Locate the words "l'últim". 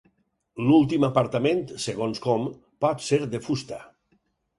0.67-1.03